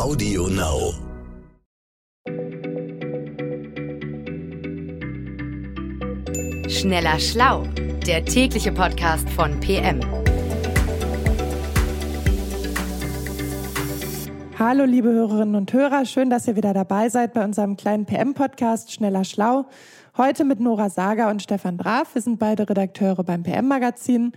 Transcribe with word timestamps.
Audio 0.00 0.46
Now. 0.48 0.94
Schneller 6.70 7.20
Schlau, 7.20 7.64
der 8.06 8.24
tägliche 8.24 8.72
Podcast 8.72 9.28
von 9.28 9.60
PM. 9.60 10.00
Hallo 14.58 14.84
liebe 14.86 15.10
Hörerinnen 15.10 15.54
und 15.54 15.70
Hörer, 15.70 16.06
schön, 16.06 16.30
dass 16.30 16.48
ihr 16.48 16.56
wieder 16.56 16.72
dabei 16.72 17.10
seid 17.10 17.34
bei 17.34 17.44
unserem 17.44 17.76
kleinen 17.76 18.06
PM-Podcast 18.06 18.92
Schneller 18.92 19.24
Schlau. 19.24 19.66
Heute 20.16 20.46
mit 20.46 20.60
Nora 20.60 20.88
Sager 20.88 21.28
und 21.28 21.42
Stefan 21.42 21.76
Draf. 21.76 22.14
Wir 22.14 22.22
sind 22.22 22.38
beide 22.38 22.66
Redakteure 22.66 23.22
beim 23.22 23.42
PM-Magazin 23.42 24.32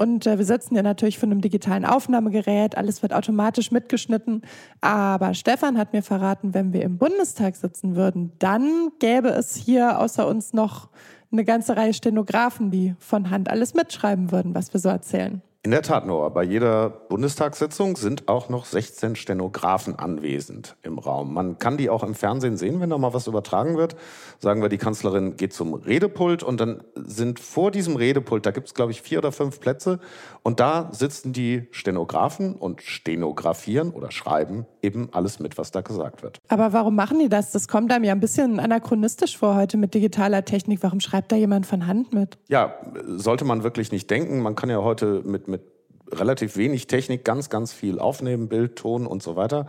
und 0.00 0.26
äh, 0.26 0.38
wir 0.38 0.46
sitzen 0.46 0.76
ja 0.76 0.82
natürlich 0.82 1.18
von 1.18 1.30
einem 1.30 1.42
digitalen 1.42 1.84
Aufnahmegerät. 1.84 2.74
Alles 2.78 3.02
wird 3.02 3.12
automatisch 3.12 3.70
mitgeschnitten. 3.70 4.40
Aber 4.80 5.34
Stefan 5.34 5.76
hat 5.76 5.92
mir 5.92 6.02
verraten, 6.02 6.54
wenn 6.54 6.72
wir 6.72 6.82
im 6.84 6.96
Bundestag 6.96 7.54
sitzen 7.54 7.96
würden, 7.96 8.32
dann 8.38 8.92
gäbe 8.98 9.28
es 9.28 9.54
hier 9.54 9.98
außer 9.98 10.26
uns 10.26 10.54
noch 10.54 10.88
eine 11.30 11.44
ganze 11.44 11.76
Reihe 11.76 11.92
Stenografen, 11.92 12.70
die 12.70 12.94
von 12.98 13.28
Hand 13.28 13.50
alles 13.50 13.74
mitschreiben 13.74 14.32
würden, 14.32 14.54
was 14.54 14.72
wir 14.72 14.80
so 14.80 14.88
erzählen. 14.88 15.42
In 15.62 15.72
der 15.72 15.82
Tat, 15.82 16.06
Noah. 16.06 16.30
Bei 16.30 16.42
jeder 16.42 16.88
Bundestagssitzung 16.88 17.96
sind 17.96 18.28
auch 18.28 18.48
noch 18.48 18.64
16 18.64 19.14
Stenografen 19.14 19.94
anwesend 19.94 20.74
im 20.82 20.98
Raum. 20.98 21.34
Man 21.34 21.58
kann 21.58 21.76
die 21.76 21.90
auch 21.90 22.02
im 22.02 22.14
Fernsehen 22.14 22.56
sehen, 22.56 22.80
wenn 22.80 22.88
da 22.88 22.96
mal 22.96 23.12
was 23.12 23.26
übertragen 23.26 23.76
wird. 23.76 23.94
Sagen 24.38 24.62
wir, 24.62 24.70
die 24.70 24.78
Kanzlerin 24.78 25.36
geht 25.36 25.52
zum 25.52 25.74
Redepult 25.74 26.42
und 26.42 26.60
dann 26.60 26.82
sind 26.94 27.40
vor 27.40 27.70
diesem 27.70 27.96
Redepult, 27.96 28.46
da 28.46 28.52
gibt 28.52 28.68
es, 28.68 28.74
glaube 28.74 28.92
ich, 28.92 29.02
vier 29.02 29.18
oder 29.18 29.32
fünf 29.32 29.60
Plätze 29.60 30.00
und 30.42 30.60
da 30.60 30.88
sitzen 30.92 31.34
die 31.34 31.68
Stenografen 31.72 32.54
und 32.54 32.80
stenografieren 32.80 33.90
oder 33.90 34.10
schreiben 34.12 34.64
eben 34.80 35.10
alles 35.12 35.40
mit, 35.40 35.58
was 35.58 35.72
da 35.72 35.82
gesagt 35.82 36.22
wird. 36.22 36.38
Aber 36.48 36.72
warum 36.72 36.96
machen 36.96 37.18
die 37.18 37.28
das? 37.28 37.52
Das 37.52 37.68
kommt 37.68 37.92
einem 37.92 38.04
ja 38.04 38.12
ein 38.12 38.20
bisschen 38.20 38.60
anachronistisch 38.60 39.36
vor 39.36 39.56
heute 39.56 39.76
mit 39.76 39.92
digitaler 39.92 40.46
Technik. 40.46 40.82
Warum 40.82 41.00
schreibt 41.00 41.32
da 41.32 41.36
jemand 41.36 41.66
von 41.66 41.86
Hand 41.86 42.14
mit? 42.14 42.38
Ja, 42.48 42.76
sollte 43.04 43.44
man 43.44 43.62
wirklich 43.62 43.92
nicht 43.92 44.10
denken. 44.10 44.40
Man 44.40 44.54
kann 44.54 44.70
ja 44.70 44.78
heute 44.78 45.22
mit 45.22 45.49
relativ 46.12 46.56
wenig 46.56 46.86
Technik 46.86 47.24
ganz, 47.24 47.50
ganz 47.50 47.72
viel 47.72 47.98
aufnehmen, 47.98 48.48
Bild, 48.48 48.76
Ton 48.76 49.06
und 49.06 49.22
so 49.22 49.36
weiter. 49.36 49.66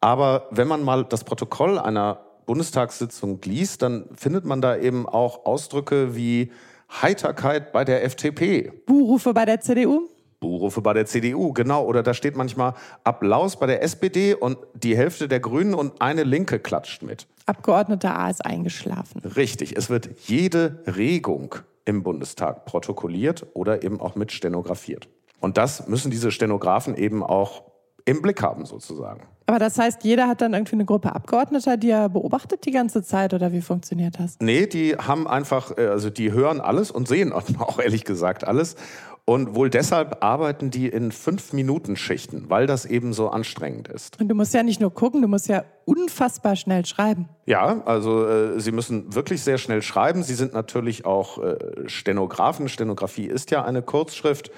Aber 0.00 0.48
wenn 0.50 0.68
man 0.68 0.82
mal 0.82 1.04
das 1.04 1.24
Protokoll 1.24 1.78
einer 1.78 2.20
Bundestagssitzung 2.46 3.40
liest, 3.44 3.82
dann 3.82 4.06
findet 4.16 4.44
man 4.44 4.60
da 4.60 4.76
eben 4.76 5.08
auch 5.08 5.44
Ausdrücke 5.44 6.16
wie 6.16 6.50
Heiterkeit 6.90 7.72
bei 7.72 7.84
der 7.84 8.04
FDP. 8.04 8.72
Buhrufe 8.86 9.32
bei 9.32 9.44
der 9.44 9.60
CDU? 9.60 10.08
Buhrufe 10.40 10.80
bei 10.80 10.94
der 10.94 11.06
CDU, 11.06 11.52
genau. 11.52 11.84
Oder 11.84 12.02
da 12.02 12.14
steht 12.14 12.34
manchmal 12.34 12.74
Applaus 13.04 13.58
bei 13.58 13.66
der 13.66 13.82
SPD 13.82 14.34
und 14.34 14.58
die 14.74 14.96
Hälfte 14.96 15.28
der 15.28 15.38
Grünen 15.38 15.74
und 15.74 16.00
eine 16.00 16.24
Linke 16.24 16.58
klatscht 16.58 17.02
mit. 17.02 17.26
Abgeordneter 17.46 18.18
A 18.18 18.30
ist 18.30 18.44
eingeschlafen. 18.44 19.20
Richtig. 19.36 19.76
Es 19.76 19.90
wird 19.90 20.08
jede 20.26 20.82
Regung 20.86 21.56
im 21.84 22.02
Bundestag 22.02 22.64
protokolliert 22.64 23.46
oder 23.52 23.82
eben 23.82 24.00
auch 24.00 24.14
mit 24.14 24.32
stenografiert. 24.32 25.08
Und 25.40 25.56
das 25.56 25.88
müssen 25.88 26.10
diese 26.10 26.30
Stenografen 26.30 26.94
eben 26.96 27.22
auch 27.22 27.64
im 28.04 28.22
Blick 28.22 28.42
haben, 28.42 28.64
sozusagen. 28.64 29.22
Aber 29.46 29.58
das 29.58 29.78
heißt, 29.78 30.04
jeder 30.04 30.28
hat 30.28 30.40
dann 30.40 30.54
irgendwie 30.54 30.74
eine 30.74 30.84
Gruppe 30.84 31.14
Abgeordneter, 31.14 31.76
die 31.76 31.90
er 31.90 32.08
beobachtet 32.08 32.66
die 32.66 32.70
ganze 32.70 33.02
Zeit 33.02 33.34
oder 33.34 33.52
wie 33.52 33.60
funktioniert 33.60 34.18
das? 34.18 34.36
Nee, 34.40 34.66
die 34.66 34.94
haben 34.94 35.26
einfach, 35.26 35.76
äh, 35.76 35.88
also 35.88 36.08
die 36.08 36.32
hören 36.32 36.60
alles 36.60 36.90
und 36.90 37.08
sehen 37.08 37.32
auch 37.58 37.78
ehrlich 37.78 38.04
gesagt 38.04 38.46
alles. 38.46 38.76
Und 39.24 39.54
wohl 39.54 39.70
deshalb 39.70 40.24
arbeiten 40.24 40.70
die 40.70 40.88
in 40.88 41.12
Fünf-Minuten-Schichten, 41.12 42.46
weil 42.48 42.66
das 42.66 42.84
eben 42.84 43.12
so 43.12 43.28
anstrengend 43.28 43.86
ist. 43.86 44.20
Und 44.20 44.28
du 44.28 44.34
musst 44.34 44.54
ja 44.54 44.62
nicht 44.62 44.80
nur 44.80 44.92
gucken, 44.92 45.22
du 45.22 45.28
musst 45.28 45.48
ja 45.48 45.64
unfassbar 45.84 46.56
schnell 46.56 46.84
schreiben. 46.84 47.28
Ja, 47.46 47.82
also 47.84 48.26
äh, 48.26 48.60
sie 48.60 48.72
müssen 48.72 49.14
wirklich 49.14 49.42
sehr 49.42 49.58
schnell 49.58 49.82
schreiben. 49.82 50.22
Sie 50.22 50.34
sind 50.34 50.52
natürlich 50.52 51.04
auch 51.04 51.38
äh, 51.38 51.56
Stenografen. 51.86 52.68
Stenografie 52.68 53.26
ist 53.26 53.50
ja 53.50 53.64
eine 53.64 53.82
Kurzschrift. 53.82 54.50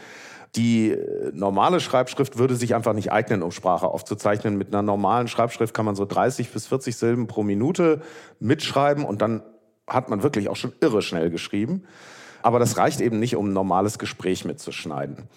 Die 0.55 0.91
äh, 0.91 1.31
normale 1.33 1.81
Schreibschrift 1.81 2.39
würde 2.39 2.57
sich 2.57 2.75
einfach 2.75 2.93
nicht 2.93 3.11
eignen, 3.11 3.43
um 3.43 3.53
Sprache 3.53 3.87
aufzuzeichnen. 3.87 4.59
Mit 4.59 4.69
einer 4.69 4.83
normalen 4.83 5.29
Schreibschrift 5.29 5.73
kann 5.73 5.87
man 5.87 5.97
so 5.97 6.05
30 6.05 6.51
bis 6.51 6.67
40 6.67 6.97
Silben 6.97 7.27
pro 7.27 7.43
Minute 7.43 8.03
mitschreiben 8.39 9.05
und 9.05 9.23
dann 9.23 9.43
hat 9.87 10.11
man 10.11 10.23
wirklich 10.23 10.49
auch 10.49 10.57
schon 10.57 10.73
irre 10.81 11.03
schnell 11.03 11.31
geschrieben. 11.31 11.85
Aber 12.43 12.59
das 12.59 12.77
reicht 12.77 13.01
eben 13.01 13.19
nicht, 13.19 13.37
um 13.37 13.49
ein 13.49 13.53
normales 13.53 13.99
Gespräch 13.99 14.45
mitzuschneiden. 14.45 15.29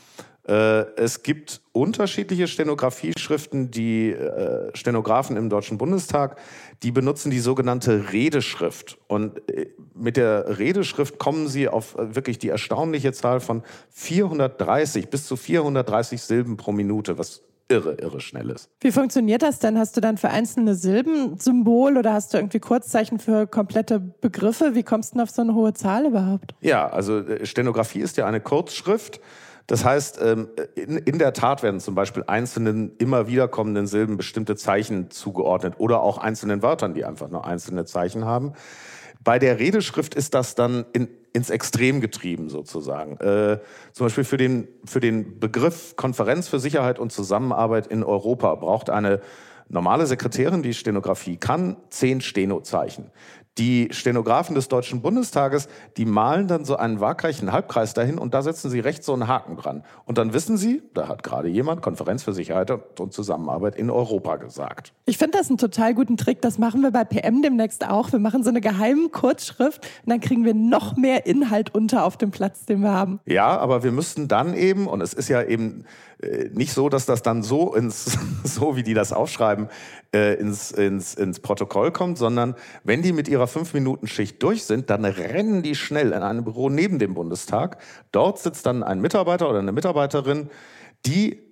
Äh, 0.48 0.86
es 0.96 1.24
gibt 1.24 1.62
unterschiedliche 1.72 2.48
Stenografieschriften, 2.48 3.72
die 3.72 4.12
äh, 4.12 4.76
Stenografen 4.76 5.38
im 5.38 5.50
Deutschen 5.50 5.78
Bundestag, 5.78 6.40
die 6.84 6.92
benutzen 6.92 7.32
die 7.32 7.40
sogenannte 7.40 8.12
Redeschrift. 8.12 8.98
Und 9.08 9.50
äh, 9.50 9.72
mit 9.96 10.18
der 10.18 10.60
Redeschrift 10.60 11.18
kommen 11.18 11.48
sie 11.48 11.68
auf 11.68 11.96
wirklich 11.98 12.38
die 12.38 12.50
erstaunliche 12.50 13.12
Zahl 13.14 13.40
von 13.40 13.64
430 13.92 15.10
bis 15.10 15.26
zu 15.26 15.36
430 15.36 16.22
Silben 16.22 16.58
pro 16.58 16.72
Minute, 16.72 17.18
was 17.18 17.42
irre, 17.68 17.94
irre 17.96 18.22
schnell 18.22 18.52
ist. 18.52 18.70
Wie 18.82 18.92
funktioniert 18.92 19.42
das 19.42 19.58
denn? 19.58 19.80
Hast 19.80 19.98
du 19.98 20.02
dann 20.02 20.18
für 20.18 20.30
einzelne 20.30 20.76
Silben 20.76 21.38
Symbol 21.40 21.98
oder 21.98 22.14
hast 22.14 22.34
du 22.34 22.38
irgendwie 22.38 22.60
Kurzzeichen 22.60 23.18
für 23.18 23.48
komplette 23.48 24.00
Begriffe? 24.00 24.76
Wie 24.76 24.84
kommst 24.84 25.12
du 25.12 25.16
denn 25.16 25.24
auf 25.24 25.32
so 25.32 25.42
eine 25.42 25.56
hohe 25.56 25.74
Zahl 25.74 26.06
überhaupt? 26.06 26.54
Ja, 26.62 26.88
also 26.88 27.24
Stenografie 27.44 28.02
ist 28.02 28.18
ja 28.18 28.28
eine 28.28 28.42
Kurzschrift. 28.42 29.20
Das 29.68 29.84
heißt, 29.84 30.20
ähm, 30.22 30.50
in, 30.76 31.18
der 31.18 31.34
Tat 31.34 31.64
werden 31.64 31.80
zum 31.80 31.96
Beispiel 31.96 32.24
einzelnen 32.28 32.96
immer 32.98 33.28
wiederkommenden 33.28 33.88
Silben 33.88 34.16
bestimmte 34.16 34.56
Zeichen 34.56 35.10
zugeordnet 35.10 35.76
oder 35.78 36.02
auch 36.02 36.20
einzelnen 36.20 36.62
Wörtern, 36.62 36.94
die 36.94 37.04
einfach 37.04 37.30
nur 37.30 37.46
einzelne 37.46 37.86
Zeichen 37.86 38.26
haben. 38.26 38.54
Bei 39.24 39.40
der 39.40 39.58
Redeschrift 39.58 40.14
ist 40.14 40.36
das 40.36 40.54
dann 40.54 40.86
in, 40.94 41.08
ins 41.34 41.50
Extrem 41.50 42.00
getrieben 42.00 42.50
sozusagen. 42.50 43.18
Äh, 43.18 43.60
zum 43.92 44.06
Beispiel 44.06 44.24
für 44.24 44.38
den, 44.38 44.68
für 44.86 45.00
den 45.00 45.40
Begriff 45.40 45.96
Konferenz 45.96 46.48
für 46.48 46.60
Sicherheit 46.60 47.00
und 47.00 47.12
Zusammenarbeit 47.12 47.88
in 47.88 48.04
Europa 48.04 48.54
braucht 48.54 48.92
eine 48.92 49.20
normale 49.68 50.06
Sekretärin, 50.06 50.62
die 50.62 50.76
Stenografie 50.76 51.38
kann, 51.38 51.78
zehn 51.90 52.22
Stenozeichen. 52.22 53.10
Die 53.58 53.88
Stenografen 53.92 54.54
des 54.54 54.68
Deutschen 54.68 55.02
Bundestages, 55.02 55.70
die 55.96 56.06
malen 56.06 56.48
dann 56.48 56.66
so 56.66 56.76
einen 56.76 57.00
waagreichen 57.00 57.54
Halbkreis 57.54 57.94
dahin 57.94 58.18
und 58.18 58.34
da 58.34 58.42
setzen 58.42 58.70
sie 58.70 58.82
rechts 58.82 59.06
so 59.06 59.14
einen 59.14 59.30
Haken 59.30 59.56
dran. 59.56 59.84
Und 60.04 60.18
dann 60.18 60.34
wissen 60.34 60.58
sie, 60.58 60.84
da 60.94 61.08
hat 61.08 61.24
gerade 61.24 61.48
jemand 61.48 61.82
Konferenz 61.82 62.24
für 62.24 62.34
Sicherheit 62.34 62.70
und 63.00 63.14
Zusammenarbeit 63.14 63.78
in 63.78 63.90
Europa 63.90 64.36
gesagt. 64.36 64.92
Ich 65.06 65.18
finde 65.18 65.38
das 65.38 65.48
einen 65.48 65.58
total 65.58 65.94
guten 65.94 66.18
Trick. 66.18 66.42
Das 66.42 66.58
machen 66.58 66.82
wir 66.82 66.92
bei 66.92 67.06
PM 67.06 67.42
demnächst 67.42 67.88
auch. 67.88 68.12
Wir 68.12 68.20
machen 68.20 68.44
so 68.44 68.50
eine 68.50 68.60
geheime 68.60 69.08
Kurzschrift 69.08 69.86
und 70.06 70.10
dann 70.10 70.20
kriegen 70.20 70.44
wir 70.44 70.54
noch 70.54 70.98
mehr 70.98 71.26
Inhalt 71.26 71.74
unter 71.74 72.04
auf 72.04 72.18
dem 72.18 72.32
Platz, 72.32 72.66
den 72.66 72.82
wir 72.82 72.92
haben. 72.92 73.22
Ja, 73.26 73.58
aber 73.58 73.84
wir 73.84 73.94
müssten 73.94 74.28
dann 74.28 74.54
eben, 74.54 74.88
und 74.88 75.00
es 75.00 75.14
ist 75.14 75.30
ja 75.30 75.42
eben 75.42 75.86
äh, 76.22 76.50
nicht 76.54 76.74
so, 76.74 76.90
dass 76.90 77.06
das 77.06 77.22
dann 77.22 77.44
so 77.44 77.74
ins, 77.74 78.18
so 78.44 78.76
wie 78.76 78.84
die 78.84 78.94
das 78.94 79.14
aufschreiben, 79.14 79.70
äh, 80.14 80.36
ins, 80.36 80.72
ins, 80.72 81.14
ins 81.14 81.40
Protokoll 81.40 81.92
kommt, 81.92 82.18
sondern 82.18 82.56
wenn 82.84 83.02
die 83.02 83.12
mit 83.12 83.28
ihrer 83.28 83.45
Fünf-Minuten-Schicht 83.48 84.42
durch 84.42 84.66
sind, 84.66 84.90
dann 84.90 85.06
rennen 85.06 85.64
die 85.64 85.76
schnell 85.76 86.12
in 86.12 86.22
ein 86.24 86.44
Büro 86.44 86.70
neben 86.70 87.00
dem 87.00 87.14
Bundestag. 87.14 87.78
Dort 88.12 88.40
sitzt 88.40 88.66
dann 88.66 88.84
ein 88.84 89.02
Mitarbeiter 89.02 89.50
oder 89.50 89.60
eine 89.60 89.72
Mitarbeiterin, 89.72 90.50
die 91.06 91.46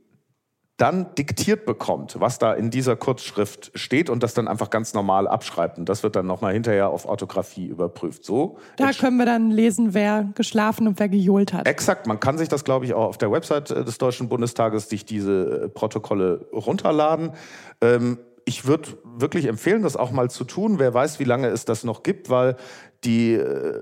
dann 0.78 1.14
diktiert 1.16 1.66
bekommt, 1.66 2.20
was 2.20 2.40
da 2.40 2.54
in 2.54 2.72
dieser 2.72 2.96
Kurzschrift 2.96 3.72
steht 3.76 4.10
und 4.10 4.24
das 4.24 4.34
dann 4.34 4.48
einfach 4.48 4.72
ganz 4.72 4.96
normal 4.96 5.28
abschreibt. 5.28 5.78
Und 5.78 5.88
das 5.88 6.02
wird 6.02 6.16
dann 6.16 6.26
nochmal 6.26 6.54
hinterher 6.54 6.90
auf 6.90 7.06
Orthographie 7.06 7.68
überprüft. 7.68 8.26
So. 8.26 8.58
Da 8.78 8.92
können 8.92 9.18
wir 9.18 9.28
dann 9.28 9.52
lesen, 9.52 9.94
wer 9.94 10.28
geschlafen 10.34 10.88
und 10.88 11.00
wer 11.00 11.10
gejohlt 11.10 11.54
hat. 11.54 11.68
Exakt. 11.68 12.08
Man 12.08 12.20
kann 12.20 12.40
sich 12.40 12.50
das, 12.50 12.64
glaube 12.64 12.86
ich, 12.86 12.94
auch 12.96 13.06
auf 13.06 13.18
der 13.20 13.32
Website 13.32 13.70
äh, 13.70 13.86
des 13.86 14.00
Deutschen 14.00 14.30
Bundestages 14.30 14.90
sich 14.90 15.06
diese 15.06 15.66
äh, 15.66 15.70
Protokolle 15.70 16.48
runterladen. 16.52 17.34
Ähm, 17.80 18.18
ich 18.46 18.66
würde 18.66 18.90
wirklich 19.04 19.46
empfehlen, 19.46 19.84
das 19.84 19.96
auch 19.96 20.12
mal 20.12 20.30
zu 20.30 20.44
tun. 20.44 20.80
Wer 20.80 20.94
weiß, 20.94 21.20
wie 21.20 21.24
lange 21.24 21.48
es 21.48 21.66
das 21.66 21.84
noch 21.84 22.04
gibt, 22.04 22.30
weil 22.30 22.56
die 23.04 23.34
äh, 23.34 23.82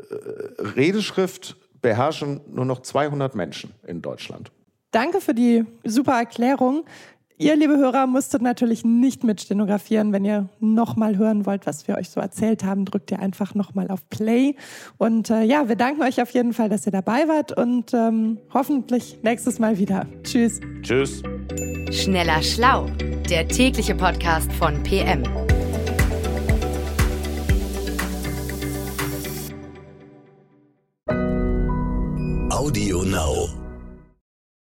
Redeschrift 0.59 1.57
beherrschen 1.81 2.41
nur 2.47 2.65
noch 2.65 2.81
200 2.81 3.35
Menschen 3.35 3.71
in 3.85 4.01
Deutschland. 4.01 4.51
Danke 4.91 5.21
für 5.21 5.33
die 5.33 5.65
super 5.83 6.13
Erklärung. 6.13 6.85
Ihr, 7.37 7.55
liebe 7.55 7.75
Hörer, 7.75 8.05
musstet 8.05 8.43
natürlich 8.43 8.85
nicht 8.85 9.23
mit 9.23 9.41
stenografieren. 9.41 10.13
Wenn 10.13 10.25
ihr 10.25 10.49
nochmal 10.59 11.17
hören 11.17 11.47
wollt, 11.47 11.65
was 11.65 11.87
wir 11.87 11.97
euch 11.97 12.11
so 12.11 12.19
erzählt 12.19 12.63
haben, 12.63 12.85
drückt 12.85 13.09
ihr 13.09 13.19
einfach 13.19 13.55
nochmal 13.55 13.89
auf 13.89 14.07
Play. 14.11 14.55
Und 14.99 15.31
äh, 15.31 15.41
ja, 15.41 15.67
wir 15.67 15.75
danken 15.75 16.03
euch 16.03 16.21
auf 16.21 16.29
jeden 16.31 16.53
Fall, 16.53 16.69
dass 16.69 16.85
ihr 16.85 16.91
dabei 16.91 17.27
wart 17.27 17.57
und 17.57 17.95
ähm, 17.95 18.37
hoffentlich 18.53 19.17
nächstes 19.23 19.57
Mal 19.57 19.79
wieder. 19.79 20.05
Tschüss. 20.23 20.59
Tschüss. 20.83 21.23
Schneller 21.91 22.41
Schlau, 22.41 22.87
der 23.29 23.47
tägliche 23.49 23.93
Podcast 23.93 24.51
von 24.53 24.81
PM. 24.83 25.23
Audio 32.49 33.03
Now. 33.03 33.60